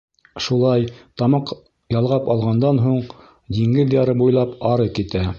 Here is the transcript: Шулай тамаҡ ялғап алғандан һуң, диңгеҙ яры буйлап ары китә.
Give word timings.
Шулай 0.43 0.85
тамаҡ 1.21 1.51
ялғап 1.95 2.31
алғандан 2.35 2.79
һуң, 2.85 2.97
диңгеҙ 3.57 3.93
яры 3.97 4.17
буйлап 4.23 4.57
ары 4.71 4.89
китә. 5.01 5.23